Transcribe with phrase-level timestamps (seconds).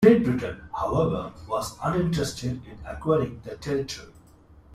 [0.03, 4.09] Great Britain, however, was uninterested in acquiring the territory.